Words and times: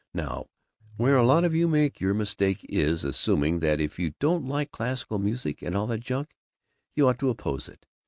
Now, 0.15 0.47
where 0.97 1.15
a 1.15 1.23
lot 1.23 1.43
of 1.43 1.53
you 1.53 1.67
make 1.67 2.01
your 2.01 2.15
mistake 2.15 2.65
is 2.67 3.03
in 3.03 3.11
assuming 3.11 3.59
that 3.59 3.79
if 3.79 3.99
you 3.99 4.15
don't 4.19 4.47
like 4.47 4.71
classical 4.71 5.19
music 5.19 5.61
and 5.61 5.75
all 5.75 5.85
that 5.85 5.99
junk, 5.99 6.33
you 6.95 7.07
ought 7.07 7.19
to 7.19 7.29
oppose 7.29 7.69
it. 7.69 7.85